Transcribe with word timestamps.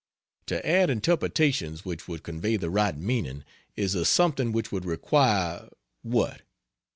To 0.47 0.67
add 0.67 0.89
interpretations 0.89 1.85
which 1.85 2.07
would 2.07 2.23
convey 2.23 2.57
the 2.57 2.71
right 2.71 2.97
meaning 2.97 3.43
is 3.75 3.93
a 3.93 4.03
something 4.03 4.51
which 4.51 4.71
would 4.71 4.83
require 4.83 5.69
what? 6.01 6.41